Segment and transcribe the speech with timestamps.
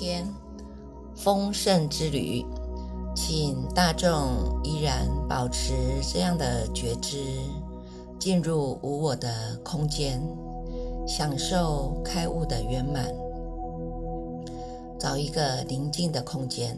[0.00, 0.26] 天
[1.14, 2.42] 丰盛之旅，
[3.14, 5.74] 请大众依然保持
[6.10, 7.18] 这样的觉知，
[8.18, 10.18] 进入无我的空间，
[11.06, 13.14] 享受开悟的圆满。
[14.98, 16.74] 找一个宁静的空间，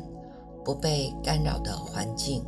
[0.64, 2.44] 不被干扰的环境，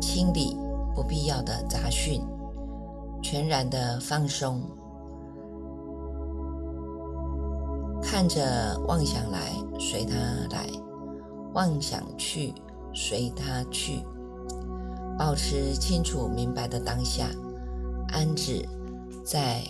[0.00, 0.56] 清理
[0.96, 2.20] 不必要的杂讯，
[3.22, 4.62] 全然的放松。
[8.20, 10.14] 看着妄想来，随它
[10.54, 10.66] 来；
[11.54, 12.52] 妄想去，
[12.92, 14.04] 随它去。
[15.18, 17.30] 保持清楚明白的当下，
[18.08, 18.68] 安止
[19.24, 19.62] 在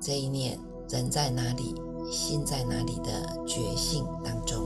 [0.00, 1.72] 这一念人在哪里，
[2.10, 3.12] 心在哪里的
[3.46, 4.58] 觉性当中。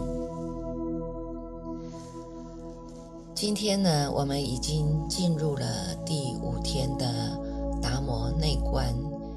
[3.34, 5.66] 今天呢，我们已经进入了
[6.06, 7.38] 第五天的
[7.82, 8.86] 达摩内观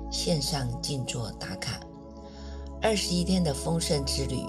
[0.09, 1.77] 线上静坐打卡。
[2.85, 4.45] 二十一天的丰盛之旅，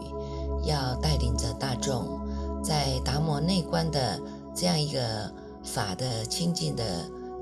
[0.64, 2.20] 要带领着大众，
[2.62, 4.20] 在达摩内观的
[4.54, 5.32] 这样一个
[5.64, 6.84] 法的清净的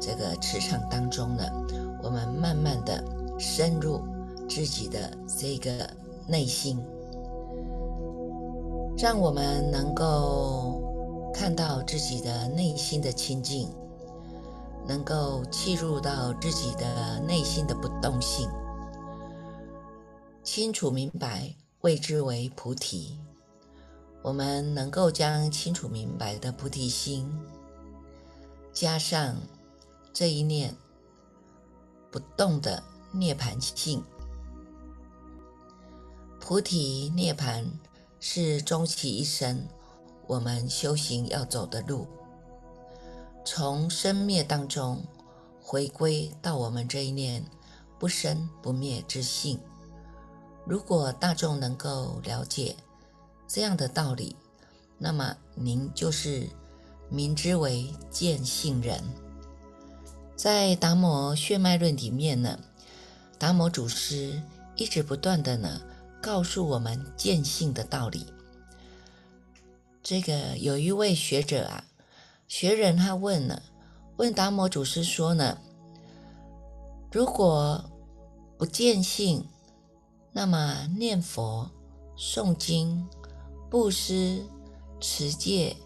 [0.00, 1.42] 这个磁场当中呢，
[2.00, 3.02] 我们慢慢的
[3.40, 4.02] 深入
[4.48, 5.72] 自己的这个
[6.28, 6.80] 内心，
[8.96, 10.80] 让我们能够
[11.34, 13.68] 看到自己的内心的清净，
[14.86, 18.48] 能够契入到自己的内心的不动性。
[20.44, 23.18] 清楚明白，谓之为菩提。
[24.22, 27.26] 我们能够将清楚明白的菩提心，
[28.74, 29.36] 加上
[30.12, 30.76] 这一念
[32.10, 34.04] 不动的涅盘性，
[36.38, 37.66] 菩提涅盘
[38.20, 39.66] 是终其一生
[40.26, 42.06] 我们修行要走的路，
[43.46, 45.02] 从生灭当中
[45.62, 47.42] 回归到我们这一念
[47.98, 49.58] 不生不灭之性。
[50.66, 52.74] 如果大众能够了解
[53.46, 54.34] 这样的道理，
[54.98, 56.48] 那么您就是
[57.10, 59.02] 明之为见性人。
[60.34, 62.58] 在《达摩血脉论》里面呢，
[63.38, 64.42] 达摩祖师
[64.74, 65.80] 一直不断的呢
[66.20, 68.26] 告诉我们见性的道理。
[70.02, 71.84] 这个有一位学者啊，
[72.48, 73.62] 学人他问了，
[74.16, 75.58] 问达摩祖师说呢，
[77.12, 77.84] 如果
[78.58, 79.46] 不见性，
[80.36, 81.70] 那么念佛、
[82.18, 83.06] 诵经、
[83.70, 84.44] 布施、
[85.00, 85.76] 持戒、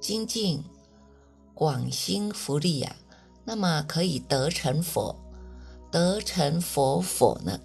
[0.00, 0.62] 精进、
[1.52, 2.94] 广心福利呀，
[3.44, 5.16] 那么可以得成佛，
[5.90, 7.58] 得成佛佛呢？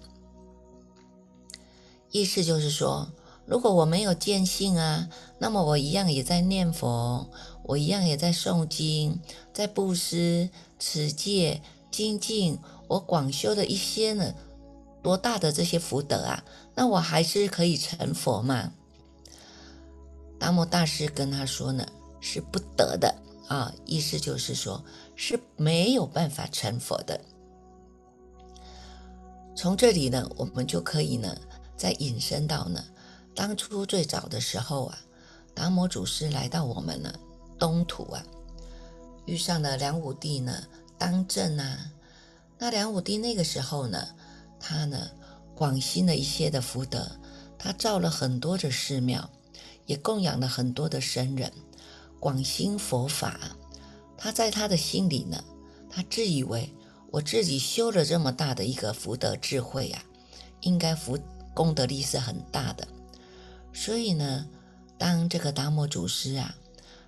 [2.10, 3.12] 意思就是说，
[3.46, 5.08] 如果我没有见性啊，
[5.38, 7.30] 那么我一样也在念佛，
[7.62, 9.20] 我一样也在诵经，
[9.54, 11.62] 在布施、持戒、
[11.92, 12.58] 精进，
[12.88, 14.34] 我广修的一些呢。
[15.08, 16.44] 多大的这些福德啊？
[16.74, 18.74] 那我还是可以成佛吗？
[20.38, 21.86] 达摩大师跟他说呢，
[22.20, 23.14] 是不得的
[23.46, 24.84] 啊，意思就是说
[25.16, 27.18] 是没有办法成佛的。
[29.56, 31.34] 从这里呢，我们就可以呢，
[31.74, 32.84] 再引申到呢，
[33.34, 34.98] 当初最早的时候啊，
[35.54, 37.10] 达摩祖师来到我们呢
[37.58, 38.22] 东土啊，
[39.24, 40.64] 遇上了梁武帝呢
[40.98, 41.92] 当政啊，
[42.58, 44.06] 那梁武帝那个时候呢。
[44.60, 45.10] 他呢，
[45.54, 47.10] 广兴了一些的福德，
[47.58, 49.30] 他造了很多的寺庙，
[49.86, 51.52] 也供养了很多的僧人，
[52.20, 53.56] 广兴佛法。
[54.16, 55.42] 他在他的心里呢，
[55.88, 56.74] 他自以为
[57.10, 60.02] 我自己修了这么大的一个福德智慧啊，
[60.60, 61.18] 应该福
[61.54, 62.86] 功德力是很大的。
[63.72, 64.46] 所以呢，
[64.98, 66.54] 当这个达摩祖师啊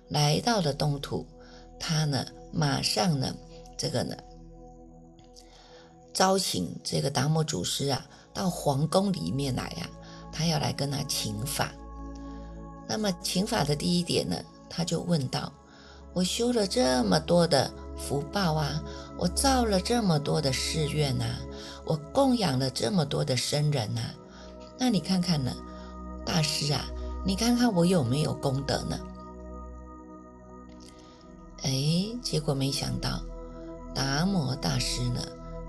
[0.07, 1.25] 来到了东土，
[1.79, 3.35] 他呢马上呢
[3.77, 4.15] 这个呢。
[6.13, 9.89] 招请这个达摩祖师啊，到皇宫里面来呀，
[10.31, 11.71] 他要来跟他请法。
[12.87, 14.35] 那么请法的第一点呢，
[14.69, 15.51] 他就问道
[16.13, 18.81] ：“我修了这么多的福报啊，
[19.17, 21.25] 我造了这么多的寺院呐，
[21.85, 24.01] 我供养了这么多的僧人呐，
[24.77, 25.55] 那你看看呢，
[26.25, 26.85] 大师啊，
[27.25, 28.99] 你看看我有没有功德呢？”
[31.63, 31.71] 哎，
[32.21, 33.21] 结果没想到
[33.95, 35.21] 达摩大师呢。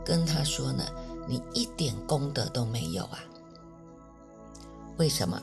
[0.04, 0.84] 跟他说呢，
[1.26, 3.18] 你一点功德都没有啊？
[4.98, 5.40] 为什么？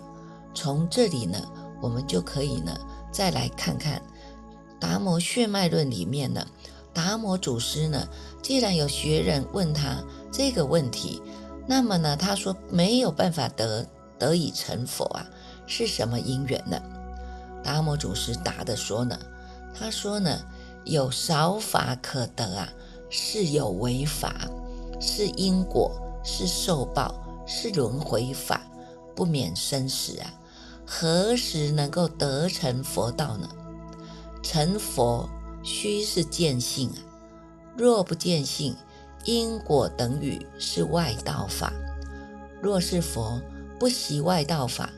[0.54, 1.40] 从这里呢，
[1.82, 2.76] 我们就可以呢，
[3.12, 4.00] 再来看看
[4.80, 6.46] 《达摩血脉论》里面呢，
[6.94, 8.08] 达摩祖师呢，
[8.42, 11.22] 既然有学人问他这个问题，
[11.68, 15.26] 那么呢，他说没有办法得得以成佛啊，
[15.68, 16.82] 是什么因缘呢？
[17.64, 19.18] 达摩祖师答的说呢，
[19.74, 20.40] 他说呢，
[20.84, 22.70] 有少法可得啊。
[23.10, 24.48] 是有为法，
[25.00, 25.92] 是因果，
[26.24, 27.14] 是受报，
[27.46, 28.62] 是轮回法，
[29.16, 30.34] 不免生死啊！
[30.86, 33.48] 何时能够得成佛道呢？
[34.42, 35.30] 成佛
[35.64, 37.00] 须是见性啊，
[37.76, 38.76] 若不见性，
[39.26, 41.74] 因果等语是外道法。
[42.62, 43.42] 若是佛
[43.80, 44.90] 不习外道法，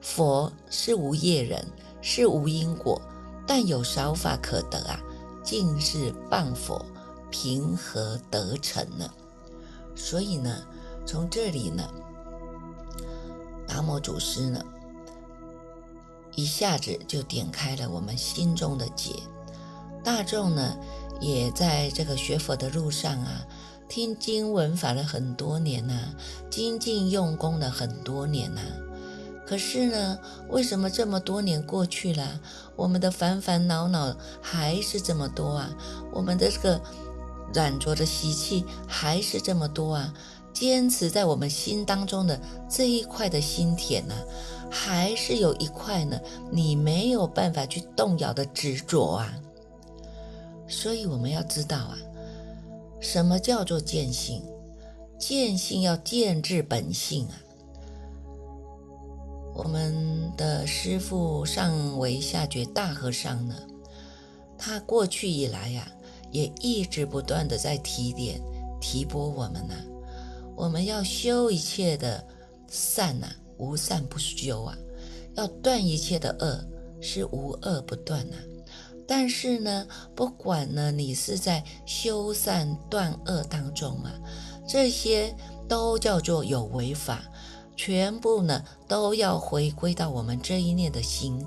[0.00, 1.64] 佛是无业人，
[2.00, 3.00] 是无因果，
[3.46, 5.00] 但有少法可得啊，
[5.42, 6.84] 尽是谤佛，
[7.30, 9.12] 平和得成了？
[9.94, 10.62] 所以呢，
[11.06, 11.88] 从这里呢，
[13.66, 14.64] 达摩祖师呢。
[16.36, 19.14] 一下子就点开了我们心中的结。
[20.02, 20.76] 大众呢，
[21.20, 23.44] 也在这个学佛的路上啊，
[23.88, 26.14] 听经闻法了很多年呐，
[26.48, 28.62] 精进用功了很多年呐。
[29.44, 30.18] 可是呢，
[30.48, 32.40] 为什么这么多年过去了，
[32.76, 35.70] 我们的烦烦恼恼还是这么多啊？
[36.12, 36.80] 我们的这个
[37.52, 40.14] 染着的习气还是这么多啊？
[40.52, 42.38] 坚持在我们心当中的
[42.68, 44.14] 这一块的心田呢？
[44.70, 46.20] 还是有一块呢，
[46.50, 49.34] 你没有办法去动摇的执着啊。
[50.68, 51.96] 所以我们要知道啊，
[53.00, 54.42] 什么叫做见性？
[55.18, 57.34] 见性要见至本性啊。
[59.54, 63.54] 我们的师父上为下觉大和尚呢，
[64.56, 65.90] 他过去以来呀，
[66.30, 68.40] 也一直不断的在提点、
[68.80, 69.74] 提拨我们呢。
[70.56, 72.26] 我们要修一切的
[72.68, 73.26] 善呐。
[73.62, 74.74] 无善不修啊，
[75.34, 76.64] 要断一切的恶，
[76.98, 78.36] 是无恶不断呐。
[79.06, 84.10] 但是呢，不管呢，你是在修善断恶当中啊，
[84.66, 85.36] 这些
[85.68, 87.22] 都叫做有为法，
[87.76, 91.44] 全部呢都要回归到我们这一念的心，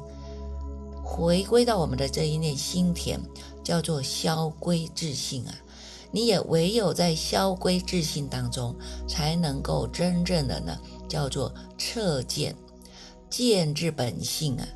[1.13, 3.19] 回归到我们的这一念心田，
[3.63, 5.53] 叫做消归自性啊。
[6.09, 8.75] 你也唯有在消归自性当中，
[9.07, 10.75] 才能够真正的呢。
[11.07, 12.55] 叫做彻见，
[13.29, 14.67] 见至本性啊，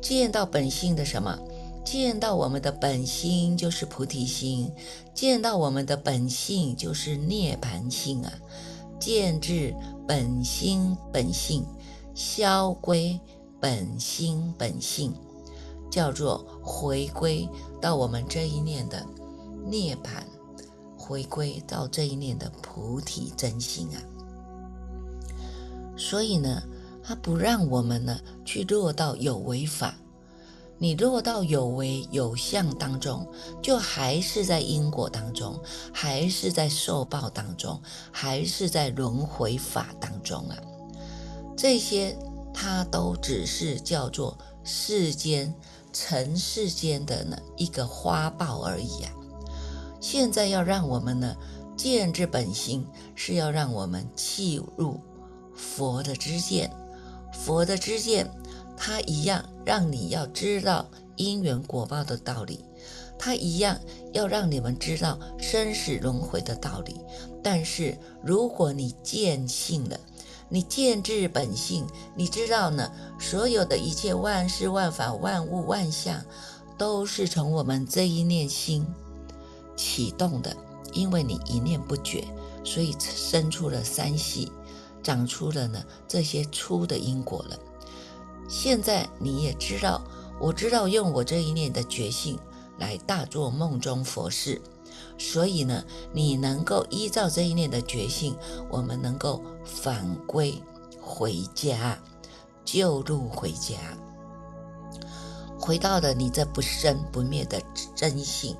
[0.00, 1.36] 见到本性的什么？
[1.84, 4.70] 见到我们的本心就是菩提心，
[5.14, 8.32] 见到我们的本性就是涅盘性啊，
[9.00, 9.74] 见至
[10.06, 11.66] 本心本性，
[12.14, 13.18] 消归
[13.60, 15.12] 本心本性，
[15.96, 17.48] 叫做回归
[17.80, 19.02] 到我们这一念的
[19.64, 20.22] 涅槃，
[20.94, 23.98] 回归到这一念的菩提真心啊。
[25.96, 26.62] 所以呢，
[27.02, 29.94] 他不让我们呢去落到有为法，
[30.76, 33.26] 你落到有为有相当中，
[33.62, 35.58] 就还是在因果当中，
[35.94, 37.80] 还是在受报当中，
[38.12, 40.58] 还是在轮回法当中啊。
[41.56, 42.14] 这些
[42.52, 45.54] 它都只是叫做世间
[45.98, 49.10] 尘世间的呢一个花报而已啊。
[49.98, 51.34] 现在要让我们呢
[51.74, 55.00] 见之本心，是要让我们弃入。
[55.54, 56.70] 佛的知见，
[57.32, 58.30] 佛的知见，
[58.76, 62.62] 它一样让你要知道因缘果报的道理，
[63.18, 63.80] 它一样
[64.12, 67.00] 要让你们知道生死轮回的道理。
[67.42, 69.98] 但是如果你见性了，
[70.48, 76.22] 你见至本性，你知道呢，所有的一切万事万法万物万象，
[76.78, 78.86] 都是从我们这一念心
[79.76, 80.56] 启动的，
[80.92, 82.24] 因为你一念不绝，
[82.64, 84.52] 所以生出了三系。
[85.02, 87.56] 长出了呢这些粗的因果了。
[88.48, 90.02] 现在你也知道，
[90.40, 92.36] 我知道用我这一念的觉性
[92.78, 94.60] 来大做梦中佛事，
[95.18, 98.36] 所以呢，你能够依照这一念的觉性，
[98.70, 100.62] 我们能够返归
[101.00, 101.98] 回家，
[102.64, 103.76] 就路回家，
[105.58, 107.60] 回到了你这不生不灭的
[107.94, 108.56] 真性，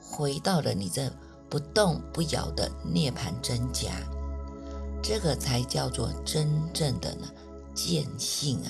[0.00, 1.10] 回到了你这
[1.48, 3.90] 不动不摇的涅槃真家。
[5.02, 7.28] 这个才叫做真正的呢
[7.72, 8.68] 见性啊！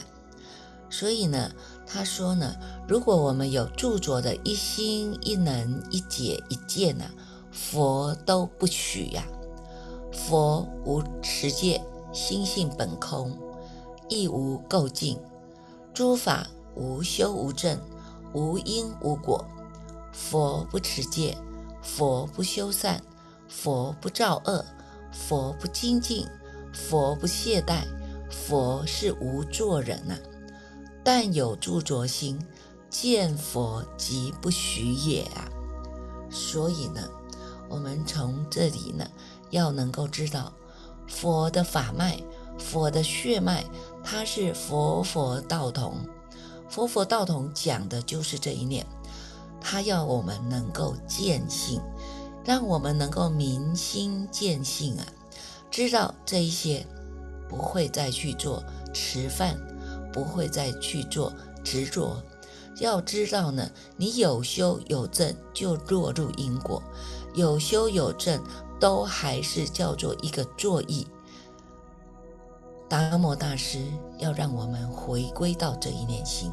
[0.91, 1.51] 所以呢，
[1.87, 2.55] 他说呢，
[2.89, 7.05] 如果我们有著作的一心一能一解一见呢，
[7.53, 9.25] 佛都不许呀。
[10.13, 13.37] 佛无持戒，心性本空，
[14.09, 15.19] 亦无垢净，
[15.95, 17.79] 诸法无修无证，
[18.33, 19.45] 无因无果。
[20.13, 21.37] 佛不持戒，
[21.83, 23.01] 佛不修善，
[23.49, 24.65] 佛不造恶。
[25.13, 26.27] 佛不精进，
[26.73, 27.85] 佛不懈怠，
[28.31, 30.15] 佛是无作人呐。
[31.07, 32.37] 但有著着心，
[32.91, 35.47] 见佛即不许也啊。
[36.29, 37.09] 所以呢，
[37.69, 39.09] 我们从这里呢，
[39.51, 40.53] 要能够知道
[41.07, 42.21] 佛的法脉，
[42.59, 43.65] 佛的血脉，
[44.03, 45.95] 它是佛佛道同。
[46.69, 48.85] 佛佛道同讲的就是这一念，
[49.61, 51.81] 他要我们能够见性。
[52.45, 55.07] 让我们能够明心见性啊，
[55.71, 56.85] 知道这一些
[57.49, 58.61] 不会再去做
[58.93, 59.57] 吃饭，
[60.17, 61.31] 不会再去做
[61.63, 62.17] 执着。
[62.81, 66.83] 要知道呢，你有修有证，就落入因果；
[67.35, 68.43] 有修有证，
[68.81, 71.07] 都还是叫做一个作意。
[72.89, 73.79] 达摩大师
[74.17, 76.51] 要让我们回归到这一念心，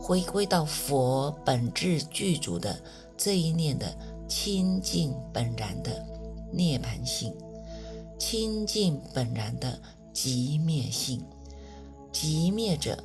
[0.00, 2.80] 回归到佛本质具足的
[3.16, 3.86] 这一念的
[4.28, 6.04] 清净本然的
[6.52, 7.34] 涅槃性，
[8.18, 9.80] 清净本然的
[10.12, 11.24] 极灭性，
[12.20, 12.98] 极灭者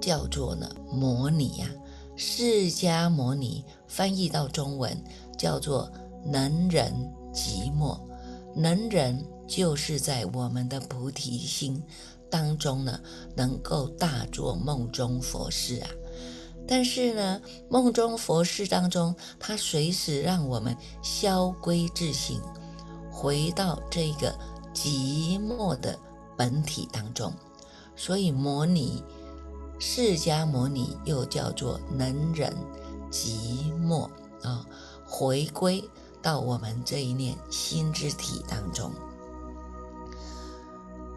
[0.00, 1.68] 叫做呢摩尼呀，
[2.16, 5.04] 释迦摩尼翻译到中文
[5.36, 5.92] 叫做
[6.24, 8.00] 能人寂寞，
[8.56, 9.22] 能人。
[9.46, 11.82] 就是在我们的菩提心
[12.30, 13.00] 当中呢，
[13.34, 15.90] 能够大做梦中佛事啊。
[16.68, 22.40] 但是呢，梦中佛事当中，它随时让我们消归自性，
[23.10, 24.32] 回到这个
[24.72, 25.98] 寂寞的
[26.40, 27.30] 本体当中。
[27.94, 29.04] 所以，摩尼
[29.78, 32.56] 释迦摩尼又叫做能忍
[33.10, 34.08] 寂寞
[34.42, 34.64] 啊，
[35.06, 35.84] 回归
[36.22, 38.90] 到我们这一念心之体当中。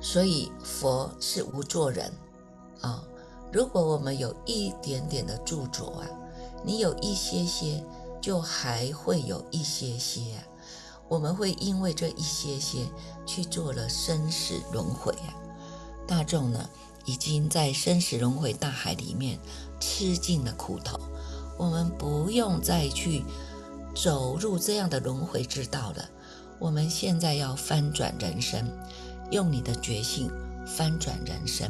[0.01, 2.11] 所以佛是无作人
[2.81, 3.01] 啊。
[3.49, 6.07] 如果我们有一点点的著作啊，
[6.65, 7.81] 你有一些些，
[8.19, 10.43] 就还会有一些些啊。
[11.07, 12.79] 我们会因为这一些些
[13.25, 15.33] 去做了生死轮回啊。
[16.07, 16.69] 大众呢，
[17.05, 19.39] 已经在生死轮回大海里面
[19.79, 20.99] 吃尽了苦头，
[21.57, 23.23] 我们不用再去
[23.95, 26.09] 走入这样的轮回之道了。
[26.59, 28.69] 我们现在要翻转人生。
[29.31, 30.29] 用你的觉性
[30.67, 31.67] 翻转人生，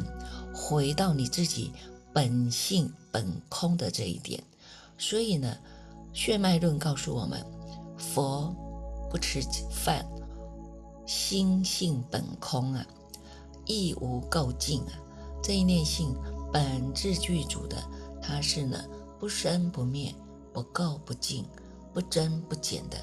[0.52, 1.72] 回到你自己
[2.12, 4.42] 本性本空的这一点。
[4.98, 5.56] 所以呢，
[6.12, 7.42] 血脉论告诉我们，
[7.96, 8.54] 佛
[9.10, 10.04] 不吃饭，
[11.06, 12.86] 心性本空啊，
[13.66, 14.92] 亦无垢净啊。
[15.42, 16.14] 这一念性
[16.52, 17.76] 本质具足的，
[18.22, 18.82] 它是呢
[19.18, 20.14] 不生不灭、
[20.52, 21.44] 不垢不净、
[21.92, 22.96] 不增不减的。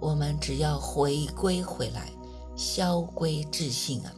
[0.00, 2.10] 我们只要回归回来。
[2.58, 4.10] 消归自性啊，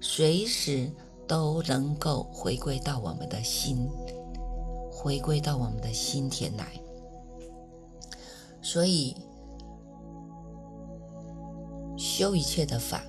[0.00, 0.90] 随时
[1.24, 3.88] 都能够回归到我们的心，
[4.90, 6.80] 回归到我们的心田来。
[8.60, 9.14] 所以
[12.06, 13.02] 修一切的法，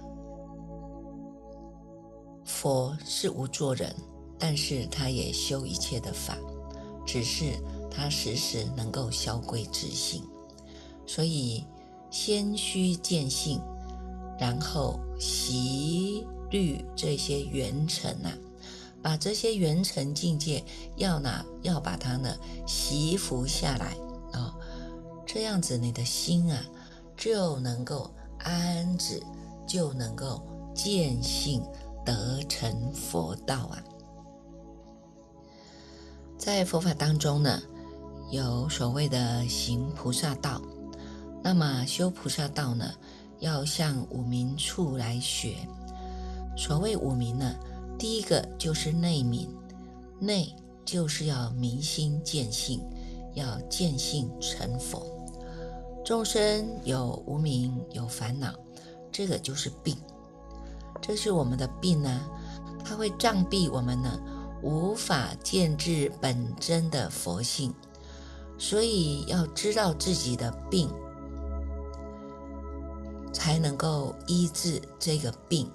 [2.44, 3.96] 佛是无作人，
[4.40, 6.36] 但是他也修一切的法，
[7.06, 7.54] 只是
[7.92, 10.24] 他时时能够消归自性。
[11.06, 11.64] 所以
[12.10, 13.62] 先须见性。
[14.40, 18.34] 然后习律这些缘尘啊，
[19.02, 20.64] 把这些缘尘境界
[20.96, 22.36] 要拿，要把它呢
[22.68, 23.96] 习服下来
[24.34, 24.56] 啊，
[25.26, 26.64] 这样子你的心啊
[27.16, 28.12] 就能够
[28.48, 29.22] 安止，
[29.68, 30.42] 就能够
[30.74, 31.62] 见性
[32.06, 33.84] 得成佛道啊。
[36.38, 37.62] 在佛法当中呢，
[38.32, 40.62] 有所谓的行菩萨道，
[41.44, 42.90] 那么修菩萨道呢？
[43.40, 45.58] 要向五明处来学。
[46.58, 47.54] 所谓五明呢，
[48.00, 49.54] 第一个就是内明，
[50.20, 52.82] 内就是要明心见性，
[53.36, 55.17] 要见性成佛。
[56.08, 58.54] 众生有无明，有烦恼，
[59.12, 59.94] 这个就是病，
[61.02, 62.22] 这是我们的病呢，
[62.82, 64.18] 它会障蔽我们呢，
[64.62, 67.76] 无法见至本真的佛性。
[68.58, 70.90] 所以要知道自己的病。
[73.34, 75.70] 才能够医治这个病。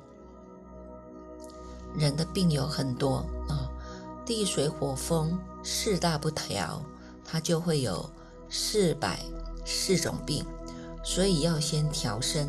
[1.94, 3.16] 人的病有很多
[3.50, 3.68] 啊，
[4.24, 6.82] 地水火风四大不调，
[7.22, 8.08] 它就会有
[8.48, 9.20] 四百
[9.64, 10.44] 四种病。
[11.04, 12.48] 所以要先调身，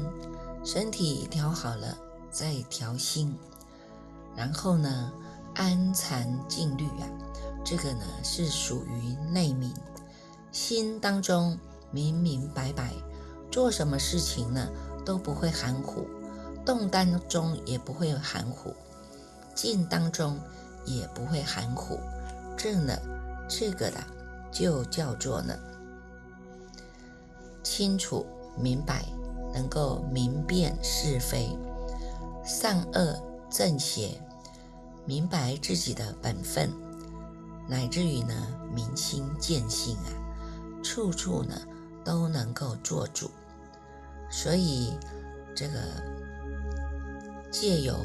[0.64, 1.98] 身体调好了
[2.30, 3.36] 再调心。
[4.36, 5.12] 然后呢，
[5.56, 7.10] 安禅静虑啊，
[7.66, 9.74] 这个呢是属于内明，
[10.52, 11.58] 心当中
[11.90, 12.94] 明明白白，
[13.52, 14.70] 做什么事情呢？
[15.04, 16.08] 都不会含糊，
[16.64, 18.74] 动当中也不会含糊，
[19.56, 20.40] 静当中
[20.86, 22.00] 也不会含糊。
[22.56, 22.96] 这呢，
[23.50, 24.00] 这个的，
[24.52, 25.58] 就叫做呢，
[27.64, 28.26] 清楚
[28.58, 29.06] 明白，
[29.54, 31.58] 能够明辨是非，
[32.46, 33.18] 善恶
[33.50, 34.20] 正邪，
[35.06, 36.70] 明白自己的本分，
[37.68, 38.34] 乃至于呢，
[38.74, 40.12] 明心见性啊，
[40.84, 41.60] 处处呢
[42.04, 43.32] 都能够做主。
[44.30, 44.94] 所以，
[45.56, 45.80] 这个
[47.52, 47.96] 借由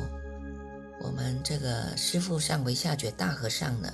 [1.03, 3.93] 我们这个师父上回下觉大和尚呢，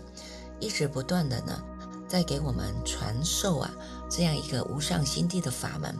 [0.61, 1.63] 一直不断的呢，
[2.09, 3.71] 在给我们传授啊
[4.17, 5.93] 这样一个无上心地的法门，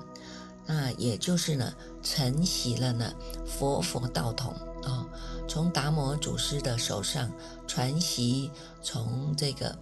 [0.67, 3.13] 那也就是呢，承袭了呢
[3.45, 4.55] 佛佛道统。
[4.85, 5.05] 啊，
[5.49, 7.29] 从达摩祖师的手上
[7.67, 8.51] 传习，
[8.83, 9.75] 从这个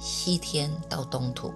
[0.00, 1.52] 西天到东土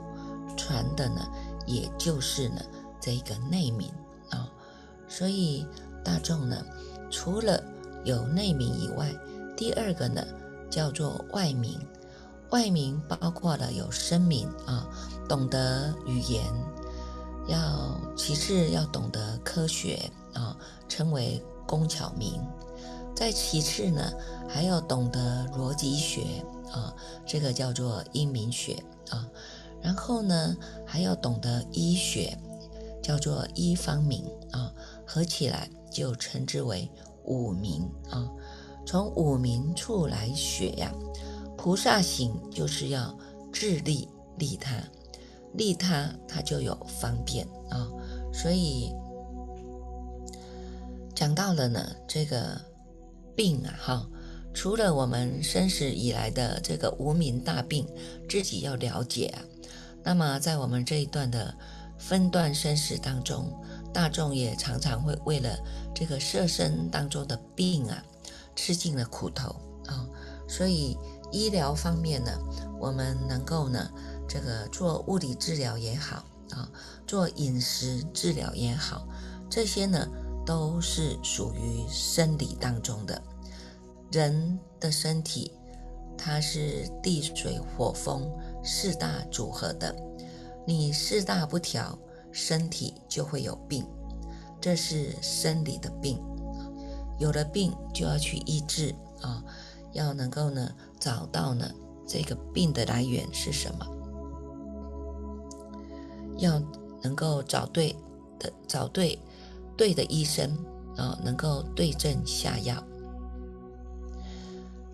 [0.57, 1.27] 传的呢，
[1.67, 2.61] 也就是呢
[3.01, 3.91] 这个内明
[4.29, 4.47] 啊，
[5.09, 5.67] 所以
[6.05, 6.63] 大众呢，
[7.11, 7.61] 除了
[8.05, 9.11] 有内明以外，
[9.57, 10.23] 第二个呢
[10.71, 11.81] 叫做外明，
[12.51, 14.87] 外明包括了有声明啊，
[15.29, 16.45] 懂得语言。
[17.47, 20.57] 要其次要懂得科学啊，
[20.89, 22.43] 称为工巧明。
[23.15, 24.13] 再其次呢，
[24.49, 26.95] 还要懂得逻辑学啊，
[27.27, 29.27] 这个叫做英明学啊。
[29.81, 30.57] 然后呢，
[30.87, 32.39] 还要懂得医学，
[33.03, 34.73] 叫做医方明啊。
[35.07, 36.91] 合起来就称之为
[37.25, 38.29] 五明啊。
[38.85, 40.93] 从五明处来学呀，
[41.57, 43.17] 菩萨行就是要
[43.53, 44.07] 自利
[44.37, 44.77] 利他。
[45.55, 47.89] 利他，他就有方便啊，
[48.33, 48.93] 所以
[51.15, 52.61] 讲到了呢，这个
[53.35, 54.07] 病啊，哈，
[54.53, 57.87] 除了我们生死以来的这个无名大病，
[58.29, 59.43] 自己要了解啊，
[60.05, 61.53] 那么在我们这一段的
[61.99, 63.51] 分段生死当中，
[63.93, 65.59] 大众也常常会为了
[65.95, 68.05] 这个色身当中的病啊，
[68.55, 69.49] 吃尽了苦头
[69.87, 70.07] 啊，
[70.47, 70.97] 所以
[71.33, 72.31] 医疗方面呢，
[72.79, 73.91] 我们能够呢。
[74.29, 76.71] 这个做物理治疗也好啊，
[77.07, 79.09] 做饮食治疗也好，
[79.49, 80.07] 这些呢
[80.45, 83.21] 都是属于生理当中的。
[84.13, 85.53] 人的身体
[86.17, 88.31] 它是地水火风
[88.63, 89.95] 四大组合的，
[90.67, 91.99] 你四大不调，
[92.33, 93.87] 身体就会有病，
[94.61, 96.23] 这是生理的病。
[97.19, 99.43] 有了病就要去医治啊，
[99.93, 101.71] 要能够呢找到呢
[102.07, 103.87] 这个病的来源是什么。
[106.39, 106.61] 要
[107.03, 107.95] 能够找对
[108.39, 109.19] 的找对
[109.77, 110.57] 对的医生
[110.97, 112.83] 啊，能够对症下药。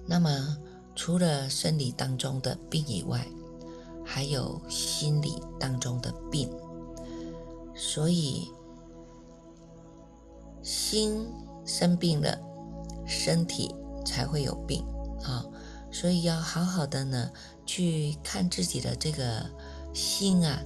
[0.06, 0.58] 那么
[0.94, 3.26] 除了生理当中的病以外，
[4.04, 6.50] 还有心理当中的病。
[7.74, 8.50] 所以
[10.62, 11.26] 心
[11.64, 12.38] 生病了，
[13.06, 14.84] 身体才会有病
[15.22, 15.44] 啊。
[15.90, 17.30] 所以要好好的呢
[17.64, 19.50] 去看自己的这个
[19.92, 20.62] 心啊。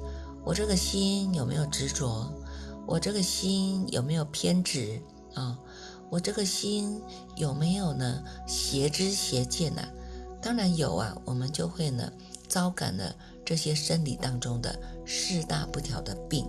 [0.48, 2.32] 我这个心有没有执着？
[2.86, 4.98] 我这个心有没有偏执
[5.34, 5.58] 啊？
[6.08, 7.02] 我这个心
[7.36, 9.82] 有没有呢邪知邪见呢？
[10.40, 12.10] 当然有啊，我们就会呢
[12.48, 16.48] 招感了这些生理当中的四大不调的病。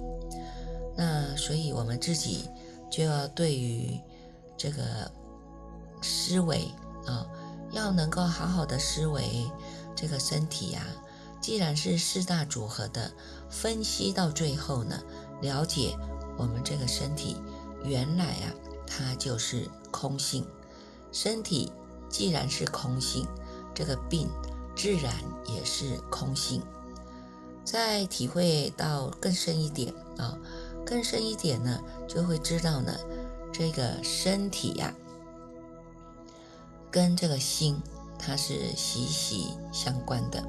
[0.96, 2.48] 那所以我们自己
[2.90, 4.00] 就要对于
[4.56, 5.12] 这个
[6.02, 6.72] 思维
[7.06, 7.28] 啊，
[7.74, 9.52] 要能够好好的思维
[9.94, 10.88] 这个身体呀。
[11.42, 13.10] 既然是四大组合的，
[13.50, 15.02] 分析到最后呢，
[15.42, 15.98] 了解
[16.38, 17.38] 我们这个身体
[17.84, 18.54] 原来啊，
[18.86, 20.46] 它就是空性。
[21.12, 21.72] 身体
[22.08, 23.28] 既然是空性，
[23.74, 24.30] 这个病
[24.76, 25.14] 自然
[25.48, 26.62] 也是空性。
[27.66, 30.38] 再体会到更深一点啊，
[30.86, 32.96] 更深一点呢，就会知道呢，
[33.52, 34.94] 这个身体呀，
[36.90, 37.82] 跟这个心
[38.18, 40.44] 它是息息相关的。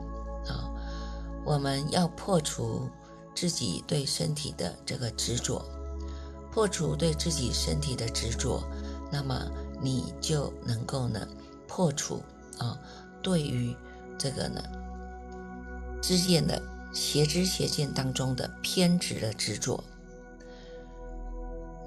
[1.44, 2.88] 我们要破除
[3.34, 5.64] 自己对身体的这个执着，
[6.52, 8.62] 破除对自己身体的执着，
[9.10, 9.50] 那么
[9.80, 11.26] 你就能够呢
[11.66, 12.22] 破除
[12.58, 12.78] 啊
[13.22, 13.74] 对于
[14.18, 14.62] 这个呢
[16.02, 16.60] 之间的
[16.92, 19.82] 邪知邪见当中的偏执的执着，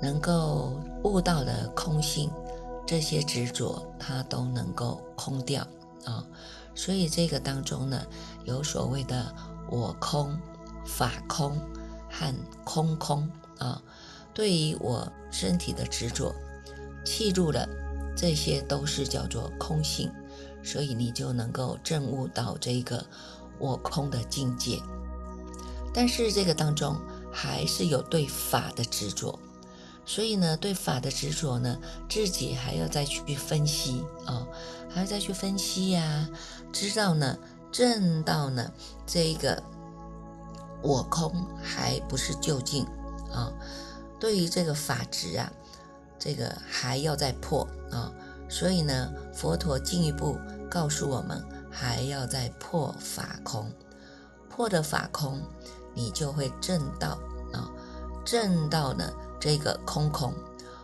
[0.02, 2.32] 能够悟到了空性，
[2.88, 5.68] 这些执着它都能够空掉
[6.06, 6.26] 啊。
[6.76, 8.04] 所以这个当中呢，
[8.46, 9.34] 有所谓的
[9.70, 10.38] 我空、
[10.86, 11.60] 法空
[12.10, 13.30] 和空空
[13.60, 13.82] 啊。
[14.34, 16.34] 对于我身体的执着，
[17.06, 17.68] 记住了，
[18.18, 20.12] 这些都是叫做空性，
[20.64, 23.06] 所以你就能够证悟到这个
[23.60, 24.80] 我空的境界。
[25.94, 27.00] 但是这个当中
[27.32, 29.38] 还是有对法的执着。
[30.06, 31.78] 所以呢，对法的执着呢，
[32.10, 34.46] 自己还要再去分析啊，
[34.90, 36.28] 还要再去分析呀，
[36.74, 37.38] 知道呢，
[37.74, 38.72] 正道呢，
[39.06, 39.62] 这个
[40.82, 42.86] 我空还不是究竟
[43.34, 43.52] 啊。
[44.20, 45.52] 对于这个法执啊，
[46.18, 48.10] 这个还要再破啊。
[48.48, 50.38] 所以呢，佛陀进一步
[50.70, 53.70] 告诉我们，还要再破法空，
[54.50, 55.42] 破的法空，
[55.96, 57.18] 你就会正道
[57.52, 57.70] 啊，
[58.24, 59.12] 正道呢。
[59.40, 60.34] 这个空空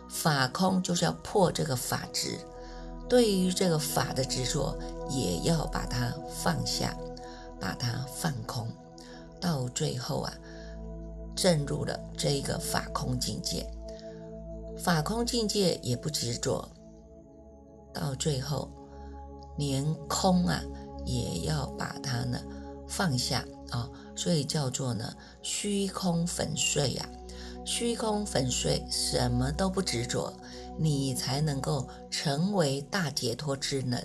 [0.06, 2.36] 法空就是要破这个法执，
[3.10, 4.78] 对于这个法的执着，
[5.10, 6.96] 也要把它放下，
[7.58, 8.68] 把它放空。
[9.40, 10.32] 到最后啊，
[11.34, 13.68] 证入了这一个法空境界。
[14.78, 16.68] 法空境界也不执着，
[17.92, 18.70] 到最后
[19.58, 20.62] 连空啊
[21.04, 22.38] 也要把它呢
[22.86, 27.08] 放下啊，所以叫做呢虚空粉碎呀。
[27.64, 30.32] 虚空粉碎，什么都不执着，
[30.78, 34.02] 你才能够成为大解脱之能，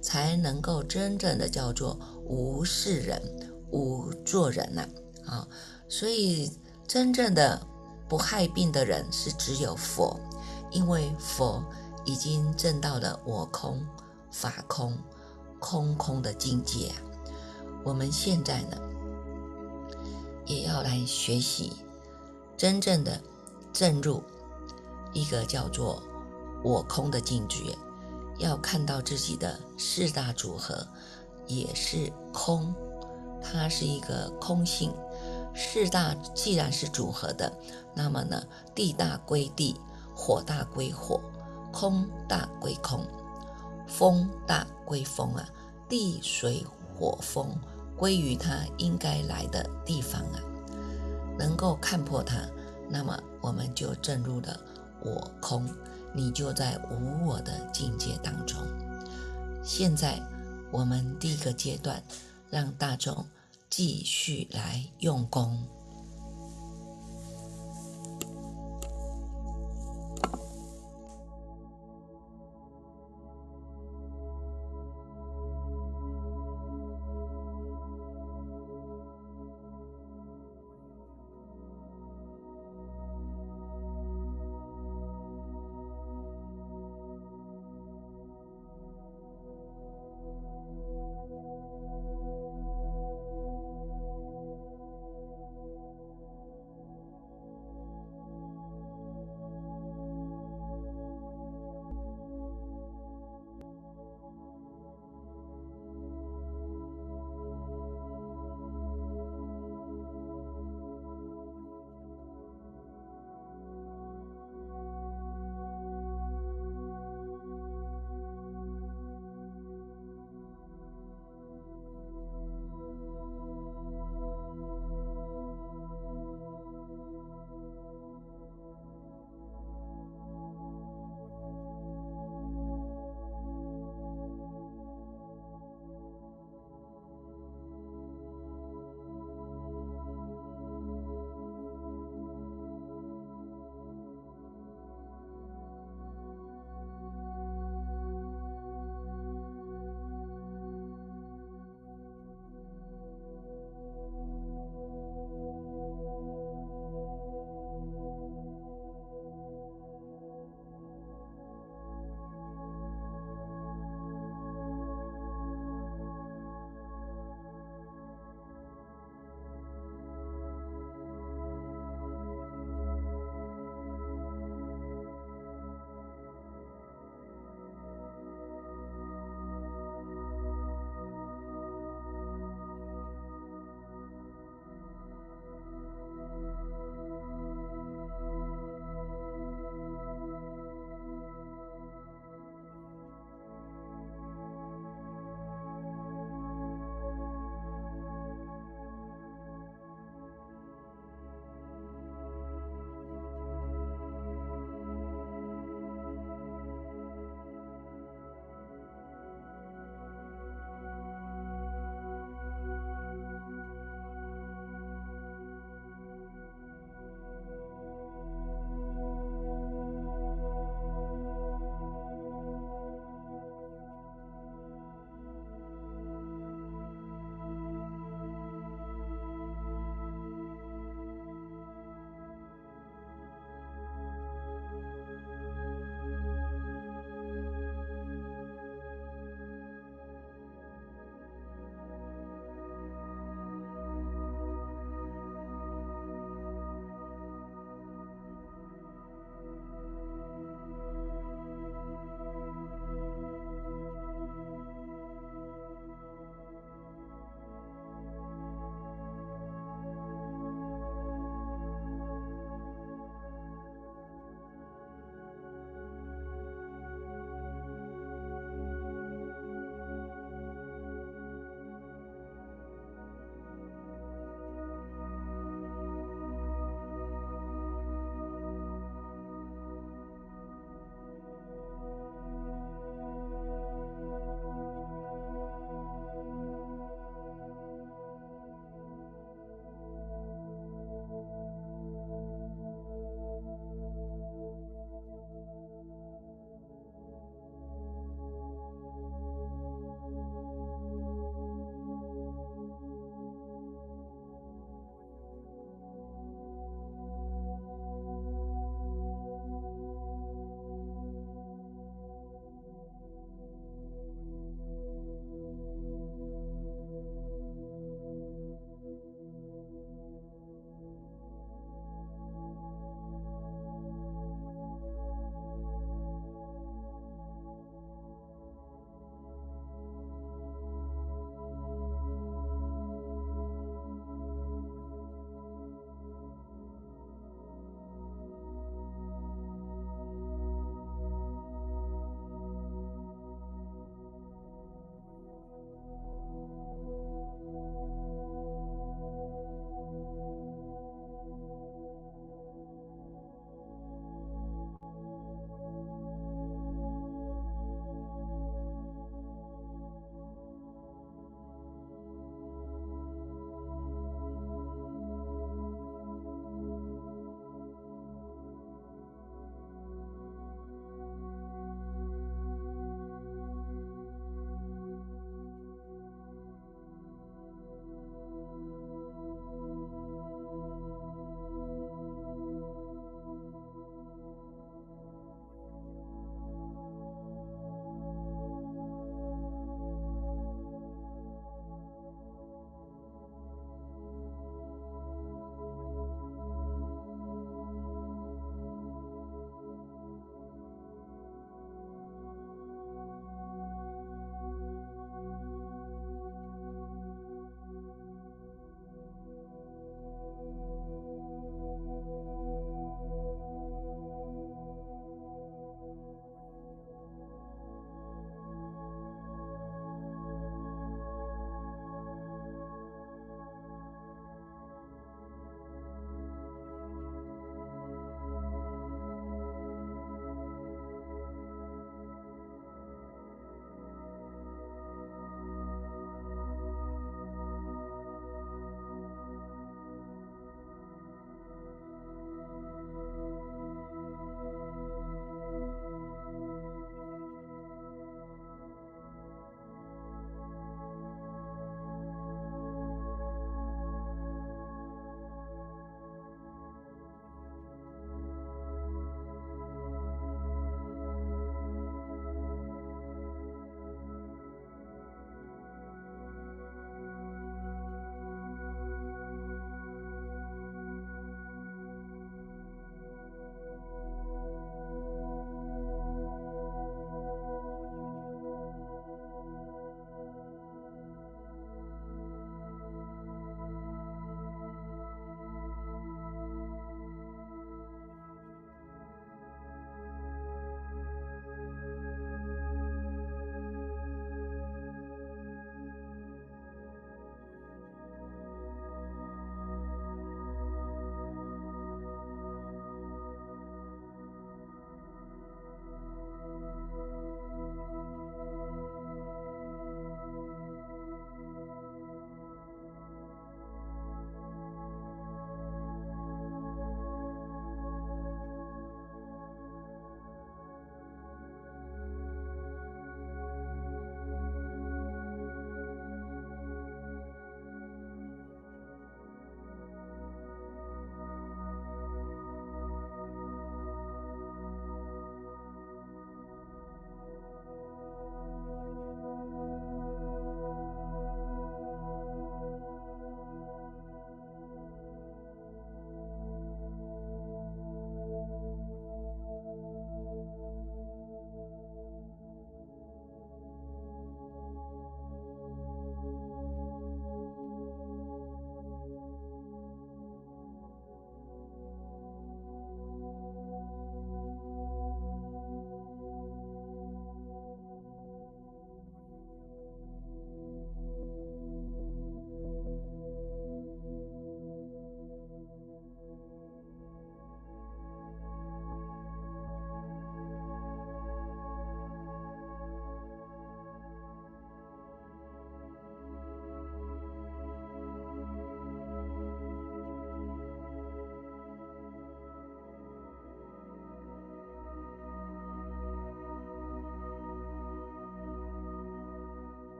[0.00, 3.20] 才能够真正的叫做无是人、
[3.70, 4.88] 无做人呐
[5.26, 5.46] 啊！
[5.88, 6.50] 所以
[6.86, 7.60] 真正的
[8.08, 10.18] 不害病的人是只有佛，
[10.70, 11.62] 因为佛
[12.04, 13.84] 已经证到了我空、
[14.30, 14.96] 法空、
[15.58, 16.96] 空空的境界啊。
[17.84, 18.76] 我们现在呢，
[20.44, 21.72] 也要来学习。
[22.56, 23.20] 真正的
[23.72, 24.22] 证入
[25.16, 26.02] 一个叫做
[26.62, 27.74] 我空的境界，
[28.36, 30.86] 要看到自己的四大组合
[31.46, 32.74] 也是空，
[33.42, 34.92] 它是一个空性。
[35.54, 37.50] 四大既然是组合的，
[37.94, 38.42] 那么呢，
[38.74, 39.74] 地大归地，
[40.14, 41.18] 火大归火，
[41.72, 43.02] 空大归空，
[43.88, 45.48] 风大归风啊，
[45.88, 46.62] 地水
[46.94, 47.58] 火风
[47.96, 50.40] 归于它应该来的地方啊。
[51.38, 52.36] 能够看破它，
[52.90, 54.60] 那么我们就证入了
[55.06, 55.64] 我空，
[56.12, 58.58] 你就在无我的境界当中。
[59.62, 60.20] 现在
[60.72, 62.02] 我们第一个阶段，
[62.50, 63.24] 让大众
[63.70, 65.64] 继续来用功。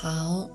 [0.00, 0.48] 好，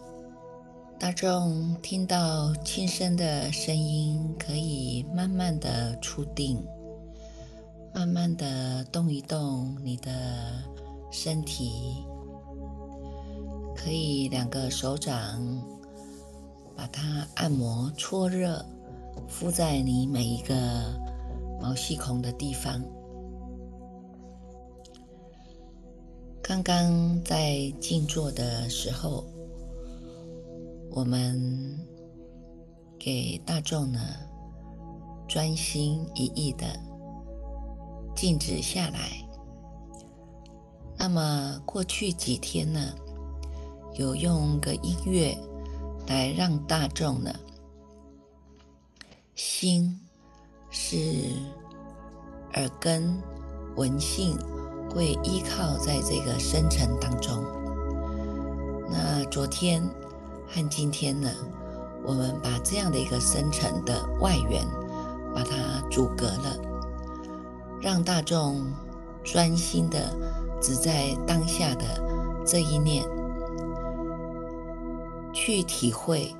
[0.98, 6.66] 大众听到轻声的声音，可以慢慢的出定，
[7.94, 10.10] 慢慢的动一动你的
[11.12, 12.06] 身体，
[13.76, 15.62] 可以两个手掌
[16.74, 18.66] 把它按摩搓热，
[19.28, 20.56] 敷在你每一个
[21.62, 22.82] 毛细孔的地方。
[26.42, 29.24] 刚刚在静坐的时候，
[30.96, 31.80] 我们
[33.00, 34.00] 给大众呢
[35.28, 36.66] 专心一意的
[38.16, 39.28] 静止下来。
[40.96, 42.80] 那么过去几天呢，
[43.96, 45.36] 有用个音乐
[46.08, 47.34] 来让大众呢
[49.34, 50.00] 心
[50.70, 50.96] 是
[52.54, 53.20] 耳根
[53.76, 54.38] 闻性。
[54.94, 57.44] 会依靠在这个深层当中。
[58.92, 59.82] 那昨天
[60.56, 61.28] 和今天呢，
[62.04, 64.64] 我们把这样的一个深层的外缘，
[65.34, 66.56] 把它阻隔了，
[67.82, 68.64] 让大众
[69.24, 70.16] 专心的
[70.62, 71.84] 只在当下的
[72.46, 73.04] 这一念，
[75.34, 76.32] 去体会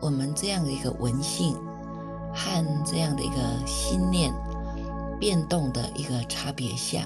[0.00, 1.56] 我们这样的一个文性
[2.32, 4.32] 和这样的一个心念
[5.18, 7.02] 变动的一个差别相。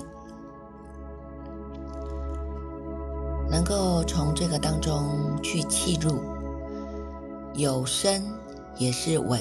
[3.49, 6.21] 能够从这个当中去记录，
[7.55, 8.23] 有声
[8.79, 9.41] 也是闻，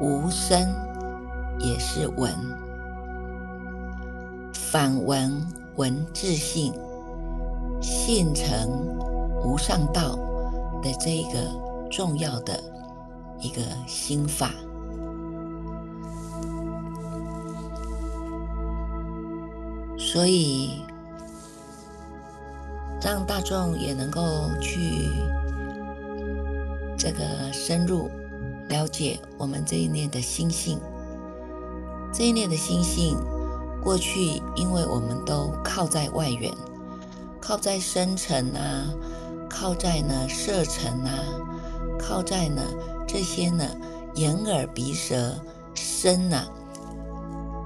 [0.00, 0.60] 无声
[1.58, 2.30] 也是闻，
[4.52, 5.46] 反闻
[5.76, 6.74] 闻自性，
[7.80, 8.68] 性成
[9.44, 10.16] 无上道
[10.82, 11.38] 的这一个
[11.90, 12.62] 重要的
[13.40, 14.52] 一个心法，
[19.98, 20.82] 所以。
[23.00, 24.20] 让大众也能够
[24.60, 25.08] 去
[26.98, 28.10] 这个深入
[28.68, 30.80] 了解我们这一念的心性。
[32.12, 33.16] 这一念的心性，
[33.80, 36.52] 过去因为我们都靠在外缘，
[37.40, 38.92] 靠在深层啊，
[39.48, 41.22] 靠在呢色尘啊，
[41.98, 42.62] 靠在呢
[43.06, 43.64] 这些呢
[44.14, 45.38] 眼耳鼻舌
[45.74, 46.46] 身呐，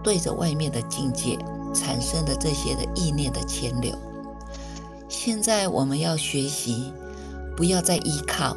[0.03, 1.39] 对着外面的境界
[1.73, 3.97] 产生的这些的意念的牵流。
[5.09, 6.93] 现在我们要学习，
[7.57, 8.57] 不要再依靠，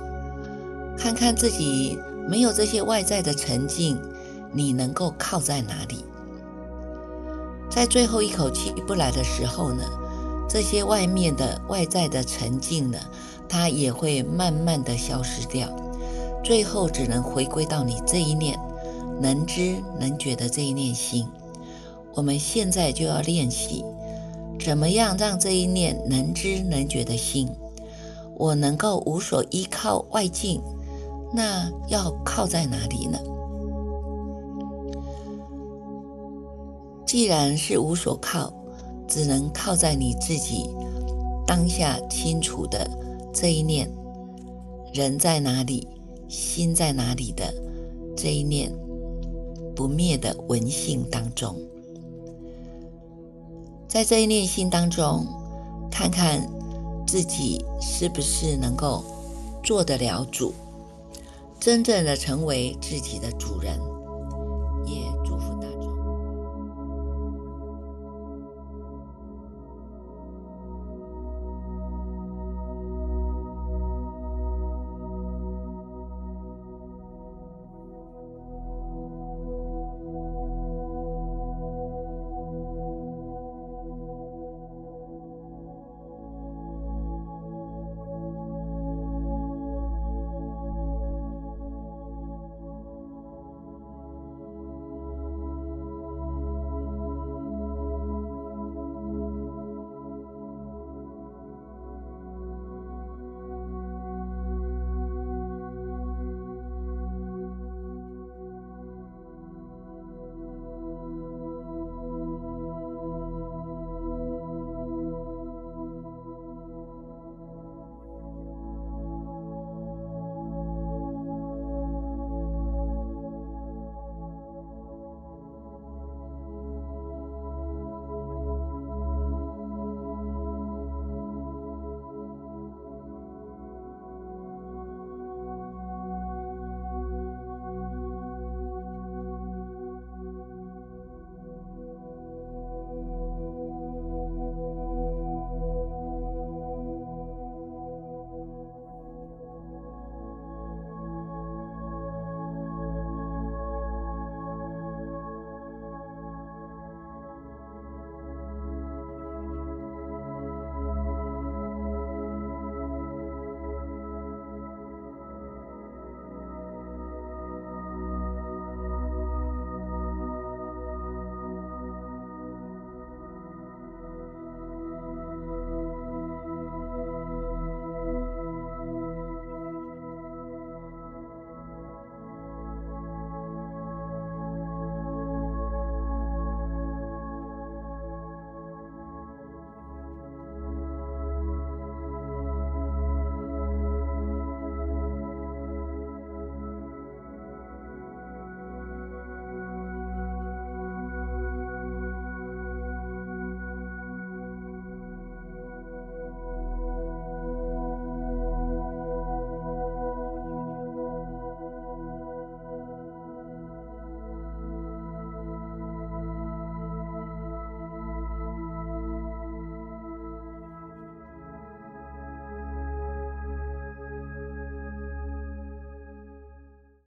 [0.98, 4.00] 看看自己没有这些外在的沉静，
[4.52, 6.04] 你能够靠在哪里？
[7.70, 9.84] 在最后一口气不来的时候呢，
[10.48, 12.98] 这些外面的外在的沉静呢，
[13.50, 15.70] 它也会慢慢的消失掉，
[16.44, 18.58] 最后只能回归到你这一念
[19.20, 21.28] 能知能觉的这一念心。
[22.14, 23.84] 我们现在就要练习。
[24.58, 27.50] 怎么样让这一念能知能觉的心，
[28.38, 30.62] 我能够无所依靠外境？
[31.36, 33.20] 那要靠在哪里呢？
[37.06, 38.54] 既然是无所靠，
[39.06, 40.70] 只能靠在你自己
[41.46, 42.90] 当下清楚的
[43.34, 43.92] 这一念，
[44.94, 45.86] 人在哪里，
[46.30, 47.54] 心在哪里的
[48.16, 48.72] 这一念
[49.76, 51.54] 不灭的文性当中。
[53.90, 55.28] 在这一念心当中，
[55.92, 56.50] 看看
[57.06, 59.04] 自己是不是能够
[59.64, 60.54] 做得了主，
[61.66, 63.95] 真正的成为自己的主人。